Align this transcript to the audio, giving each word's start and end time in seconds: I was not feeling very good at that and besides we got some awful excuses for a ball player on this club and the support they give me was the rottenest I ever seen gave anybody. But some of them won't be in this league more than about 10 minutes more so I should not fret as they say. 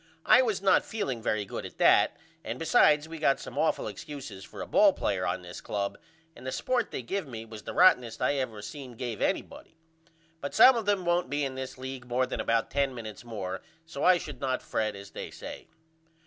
I 0.25 0.41
was 0.41 0.63
not 0.63 0.83
feeling 0.83 1.21
very 1.21 1.45
good 1.45 1.63
at 1.63 1.77
that 1.77 2.17
and 2.43 2.57
besides 2.57 3.07
we 3.07 3.19
got 3.19 3.39
some 3.39 3.55
awful 3.55 3.87
excuses 3.87 4.43
for 4.43 4.63
a 4.63 4.65
ball 4.65 4.93
player 4.93 5.27
on 5.27 5.43
this 5.43 5.61
club 5.61 5.99
and 6.35 6.43
the 6.43 6.51
support 6.51 6.89
they 6.89 7.03
give 7.03 7.27
me 7.27 7.45
was 7.45 7.61
the 7.61 7.73
rottenest 7.75 8.19
I 8.19 8.33
ever 8.37 8.63
seen 8.63 8.93
gave 8.93 9.21
anybody. 9.21 9.77
But 10.39 10.55
some 10.55 10.75
of 10.75 10.87
them 10.87 11.05
won't 11.05 11.29
be 11.29 11.45
in 11.45 11.53
this 11.53 11.77
league 11.77 12.07
more 12.07 12.25
than 12.25 12.39
about 12.39 12.71
10 12.71 12.95
minutes 12.95 13.23
more 13.23 13.61
so 13.85 14.03
I 14.03 14.17
should 14.17 14.41
not 14.41 14.63
fret 14.63 14.95
as 14.95 15.11
they 15.11 15.29
say. 15.29 15.67